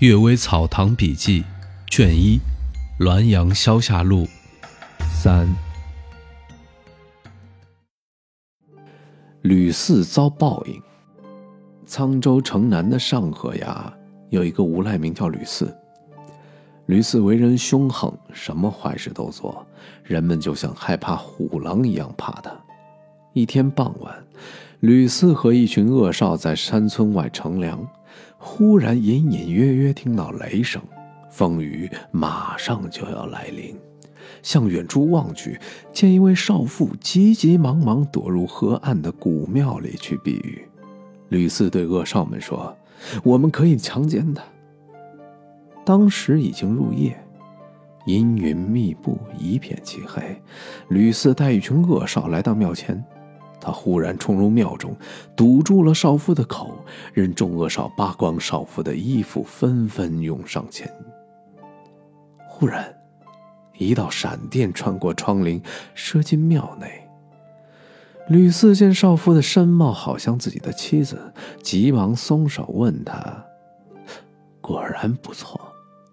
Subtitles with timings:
[0.00, 1.42] 阅微草堂笔记》
[1.90, 2.38] 卷一，
[3.04, 4.26] 《滦阳消夏录》
[5.10, 5.52] 三。
[9.42, 10.80] 吕四遭报应。
[11.84, 13.92] 沧州城南的上河崖
[14.30, 15.76] 有一个无赖，名叫吕四。
[16.86, 19.66] 吕四为人凶横，什么坏事都做，
[20.04, 22.52] 人们就像害怕虎狼一样怕他。
[23.32, 24.14] 一天傍晚，
[24.78, 27.84] 吕四和一群恶少在山村外乘凉。
[28.38, 30.80] 忽然隐隐约约听到雷声，
[31.28, 33.76] 风雨马上就要来临。
[34.42, 35.58] 向远处望去，
[35.92, 40.66] 见一位少妇急急忙忙躲入河岸的古庙里去避雨。
[41.30, 42.76] 吕四对恶少们说
[43.24, 44.42] ：“我们可以强奸她。”
[45.84, 47.18] 当时已经入夜，
[48.06, 50.22] 阴云密布，一片漆黑。
[50.88, 53.02] 吕四带一群恶少来到庙前。
[53.68, 54.96] 他忽然冲入庙中，
[55.36, 56.74] 堵住了少妇的口，
[57.12, 60.90] 任众恶少扒光少妇的衣服，纷纷涌上前。
[62.48, 62.96] 忽然，
[63.76, 65.62] 一道闪电穿过窗棂，
[65.94, 67.06] 射进庙内。
[68.30, 71.18] 吕四见少妇的身貌好像自己的妻子，
[71.62, 73.44] 急忙松手问他
[74.62, 75.60] ：“果然不错。”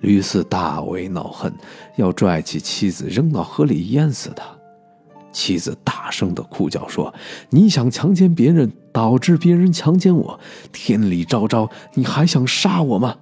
[0.00, 1.50] 吕四大为恼恨，
[1.96, 4.57] 要拽起妻子扔到河里淹死他。
[5.38, 7.14] 妻子大声的哭叫说
[7.50, 10.40] ：“你想强奸别人，导致别人强奸我，
[10.72, 13.16] 天理昭昭，你还想杀我吗？”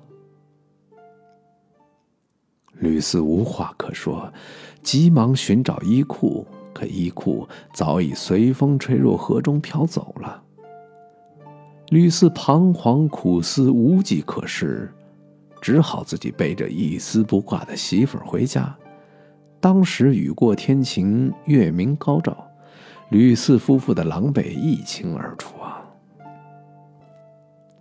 [2.81, 4.33] 吕四无话可说，
[4.83, 10.43] 急忙寻找衣裤，可衣裤早已随风吹入河中飘走了。
[11.91, 14.91] 吕四彷徨苦思，无计可施，
[15.61, 18.75] 只好自己背着一丝不挂的媳妇儿回家。
[19.61, 22.37] 当时雨过天晴，月明高照，
[23.09, 25.83] 吕四夫妇的狼狈一清二楚啊！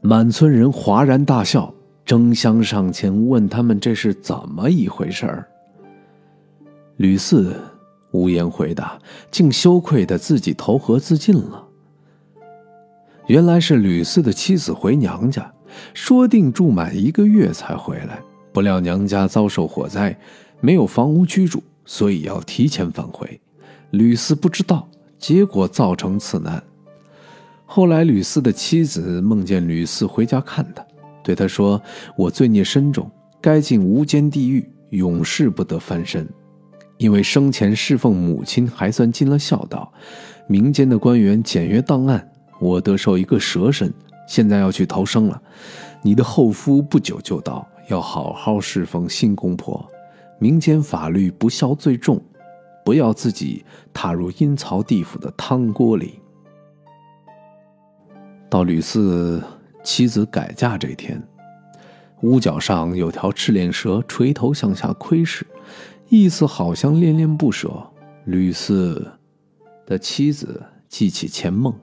[0.02, 1.74] 满村人哗然大笑，
[2.06, 5.48] 争相上前问他们这是怎么一回事儿。
[6.98, 7.60] 吕四
[8.12, 8.98] 无言回答，
[9.30, 11.68] 竟羞愧的自己投河自尽了。
[13.28, 15.52] 原来是吕四的妻子回娘家，
[15.94, 18.20] 说定住满一个月才回来，
[18.54, 20.18] 不料娘家遭受火灾。
[20.62, 23.40] 没有房屋居住，所以要提前返回。
[23.92, 26.64] 吕四不知道，结果造成此难。
[27.66, 30.86] 后来，吕四的妻子梦见吕四回家看他，
[31.24, 31.82] 对他说
[32.16, 33.10] ：“我罪孽深重，
[33.42, 36.28] 该进无间地狱，永世不得翻身。
[36.98, 39.92] 因为生前侍奉母亲，还算尽了孝道。
[40.48, 43.92] 民间的官员检阅档案，我得受一个蛇身，
[44.28, 45.42] 现在要去投生了。
[46.04, 49.84] 你的后夫不久就到，要好好侍奉新公婆。”
[50.40, 52.22] 民间法律不孝最重，
[52.84, 56.20] 不要自己踏入阴曹地府的汤锅里。
[58.50, 59.44] 到吕四
[59.84, 61.22] 妻子改嫁这天，
[62.22, 65.46] 屋角上有条赤练蛇垂头向下窥视，
[66.10, 67.72] 意思好像恋恋不舍。
[68.26, 69.12] 吕四
[69.86, 71.74] 的妻子记起前梦，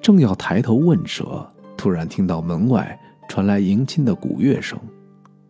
[0.00, 4.78] 正要抬头问蛇，突然听到门外传来迎亲的鼓乐声。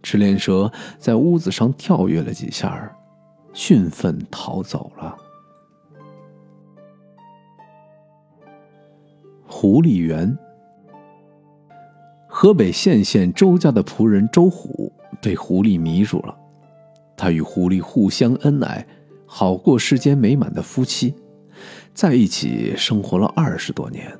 [0.03, 2.91] 赤练蛇在屋子上跳跃了几下，
[3.53, 5.17] 兴奋逃走了。
[9.47, 10.39] 狐狸园，
[12.27, 16.35] 河北献县周家的仆人周虎被狐狸迷住了，
[17.17, 18.87] 他与狐狸互相恩爱，
[19.27, 21.15] 好过世间美满的夫妻，
[21.93, 24.11] 在一起生活了二十多年。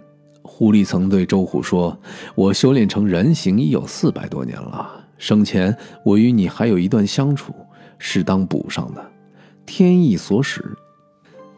[0.43, 1.99] 狐狸曾对周虎说
[2.35, 7.55] ：“我修炼成人形已有四百多年了。”生前我与你还有一段相处，
[7.99, 9.11] 是当补上的。
[9.67, 10.65] 天意所使，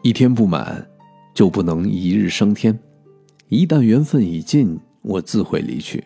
[0.01, 0.85] 一天不满，
[1.33, 2.77] 就不能一日升天。
[3.47, 6.03] 一旦缘分已尽，我自会离去。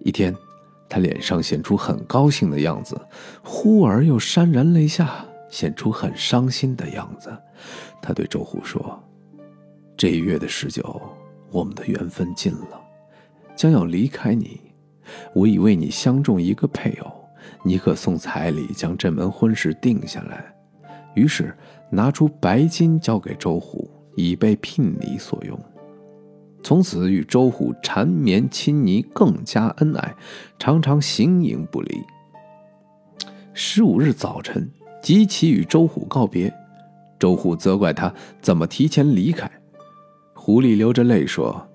[0.00, 0.36] 一天，
[0.86, 3.00] 他脸上显出很高兴的样子，
[3.42, 7.34] 忽而又潸然泪下，显出很伤心的样子。
[8.02, 9.02] 他对周虎说
[9.96, 11.00] ：“这一月的十九，
[11.50, 12.78] 我们的缘分尽了，
[13.56, 14.60] 将要离开你。”
[15.34, 17.12] 我已为你相中一个配偶，
[17.62, 20.54] 你可送彩礼将这门婚事定下来。
[21.14, 21.56] 于是
[21.90, 25.58] 拿出白金交给周虎，以备聘礼所用。
[26.62, 30.14] 从此与周虎缠绵亲昵，更加恩爱，
[30.58, 32.02] 常常形影不离。
[33.54, 34.68] 十五日早晨，
[35.00, 36.52] 即起与周虎告别，
[37.18, 39.50] 周虎责怪他怎么提前离开。
[40.34, 41.66] 狐狸流着泪说。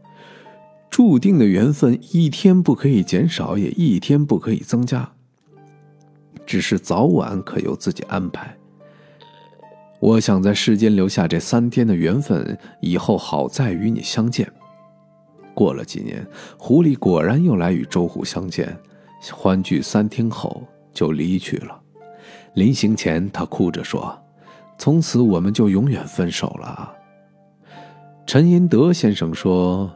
[0.91, 5.09] 注定的缘分，一天不可以减少，也一天不可以增加。
[6.45, 8.53] 只是早晚可由自己安排。
[10.01, 14.51] 我想在世间留下这三天的缘分，以后好再与你相见。
[15.53, 16.27] 过了几年，
[16.57, 18.77] 狐狸果然又来与周虎相见，
[19.31, 20.61] 欢聚三天后
[20.93, 21.79] 就离去了。
[22.55, 24.21] 临行前，他哭着说
[24.77, 26.93] ：“从此我们就永远分手了。”
[28.27, 29.89] 陈寅德先生说：“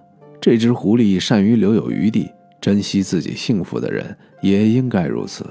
[0.46, 2.30] 这只狐狸善于留有余地，
[2.62, 5.44] 珍惜自己幸福的人也应该如此。”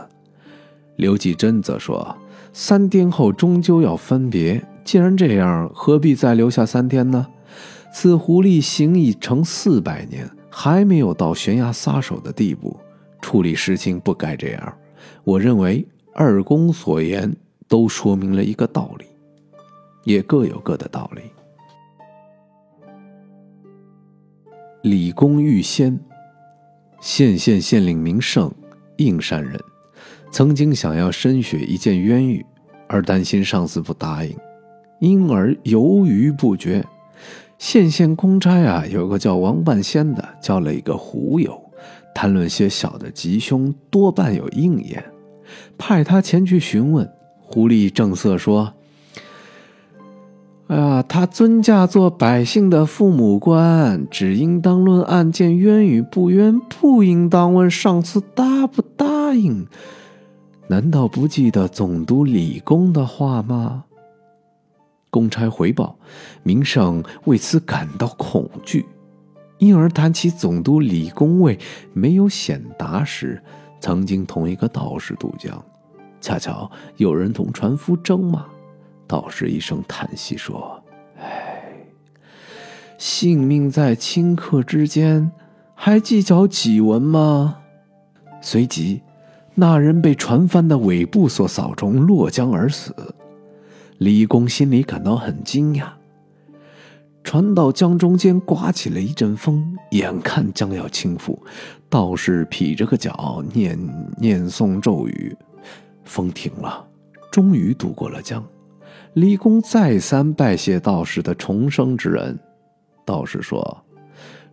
[0.95, 2.17] 刘继珍则说
[2.55, 7.27] ：“三天后终究要分别，既然这样，何必再留下三天呢？
[7.93, 12.79] 此狐狸行已成四百年，还没有到悬崖撒手的地步，
[13.21, 14.75] 处理事情不该这样。
[15.25, 15.85] 我认为。”
[16.17, 17.35] 二公所言
[17.67, 19.05] 都说明了一个道理，
[20.05, 21.23] 也各有各的道理。
[24.85, 25.99] 李公遇仙，
[27.01, 28.53] 县县县令名胜，
[28.99, 29.59] 应山人，
[30.31, 32.45] 曾经想要申雪一件冤狱，
[32.87, 34.37] 而担心上司不答应，
[34.99, 36.85] 因而犹豫不决。
[37.57, 41.59] 县县公差啊，有个叫王半仙的，交了一个狐友，
[42.15, 45.03] 谈论些小的吉凶，多半有应验。
[45.79, 47.11] 派他前去询问，
[47.41, 48.75] 狐狸正色说
[50.67, 59.67] ：“哎呀，他尊驾做百姓的父母官，只应当论案件冤与不冤，不应当问上司答不答应。
[60.69, 63.85] 难道不记得总督李公的话吗？”
[65.11, 65.97] 公差回报，
[66.43, 68.87] 明胜为此感到恐惧，
[69.59, 71.59] 因而谈起总督李公位
[71.93, 73.41] 没有显达时。
[73.81, 75.63] 曾经同一个道士渡江，
[76.19, 78.47] 恰巧有人同船夫争骂，
[79.07, 80.83] 道士一声叹息说
[81.19, 81.63] ：“唉，
[82.99, 85.31] 性命在顷刻之间，
[85.75, 87.59] 还计较几文吗？”
[88.41, 89.03] 随即，
[89.55, 92.95] 那人被船帆的尾部所扫中，落江而死。
[93.99, 95.89] 李公心里感到很惊讶。
[97.23, 101.39] 船到江中间，刮起了一阵风，眼看将要倾覆。
[101.89, 103.79] 道士劈着个脚，念
[104.19, 105.35] 念诵咒语，
[106.05, 106.87] 风停了，
[107.33, 108.45] 终于渡过了江。
[109.15, 112.37] 李公再三拜谢道士的重生之恩。
[113.05, 113.85] 道士说：“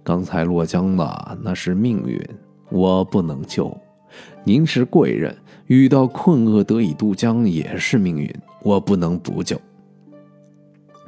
[0.05, 2.23] 刚才落江的那是命运，
[2.69, 3.75] 我不能救。
[4.43, 5.35] 您是贵人，
[5.65, 8.31] 遇到困厄得以渡江也是命运，
[8.61, 9.59] 我不能不救。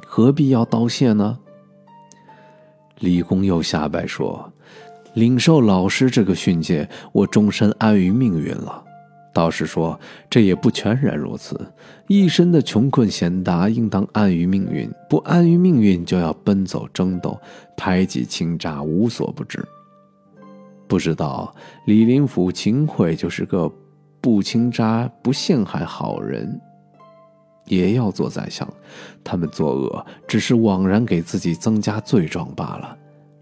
[0.04, 1.38] 何必要道谢呢？”
[2.98, 4.52] 李公又下拜说
[5.14, 8.82] ：“领受老师这个训诫，我终身安于命运了。”
[9.34, 9.98] 道士说
[10.30, 11.72] ：“这也不全然如此。
[12.06, 17.38] 一身的穷困贤达，应当安于命运；不安于命运，就要奔走争斗，
[17.76, 19.62] 排挤倾轧，无所不至。
[20.86, 21.54] 不知道
[21.86, 23.70] 李林甫、秦桧就是个
[24.20, 26.60] 不倾轧、不陷害好人。”
[27.66, 28.70] 也要做宰相，
[29.24, 32.94] 他们作恶只是枉然给自己增加罪状罢了。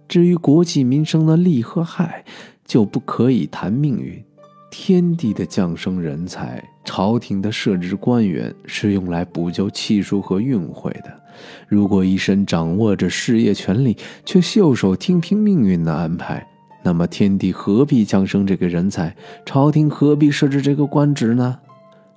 [0.07, 2.25] 至于国计民生的利和害，
[2.65, 4.25] 就不可以谈命运。
[4.73, 11.13] 天地的降生人才，朝廷的设置官员，是用来补救气数和运会的。
[11.69, 16.45] 如果一身掌握着事业权力，却袖手听凭命运的安排，
[16.83, 19.15] 那么天地何必降生这个人才？
[19.45, 21.59] 朝廷何必设置这个官职呢？《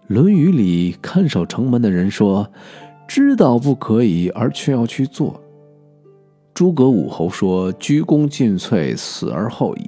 [0.07, 2.49] 论语》里看守城门的人说
[3.05, 5.41] ：“知道不可以，而却要去做。”
[6.55, 9.85] 诸葛武侯说：“鞠躬尽瘁，死而后已。”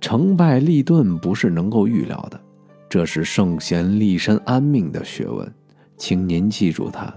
[0.00, 2.40] 成败立顿不是能够预料的，
[2.88, 5.52] 这是圣贤立身安命的学问，
[5.96, 7.12] 请您记住它。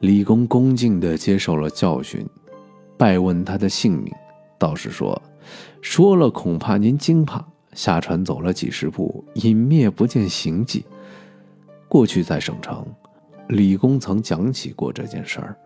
[0.00, 2.26] 李公恭敬地接受了教训，
[2.98, 4.12] 拜问他的姓名。
[4.58, 5.20] 道士说
[5.80, 10.84] ：“说了，恐怕您惊怕。”下船走了几十步，隐灭不见行迹。
[11.88, 12.86] 过去在省城，
[13.48, 15.56] 李公曾讲起过这件事儿，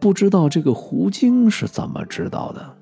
[0.00, 2.76] 不知道这个胡经是怎么知道的。